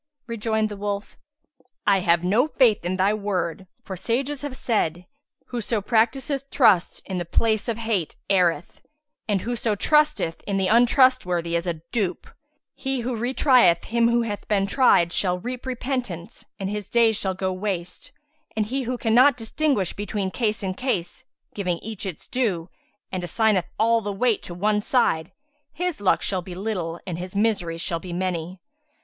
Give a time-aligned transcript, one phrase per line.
[0.25, 1.15] Rejoined the wolf,
[1.85, 5.05] "I have no faith in thy word, for sages have said,
[5.49, 8.81] 'Whoso practiseth trust in the place of hate, erreth;'
[9.27, 12.25] and, 'Whoso trusteth in the untrustworthy is a dupe;
[12.73, 17.15] he who re trieth him who hath been tried shall reap repentance and his days
[17.15, 18.11] shall go waste;
[18.55, 22.69] and he who cannot distinguish between case and case, giving each its due,
[23.11, 25.31] and assigneth all the weight to one side,
[25.71, 28.59] his luck shall be little and his miseries shall be many.'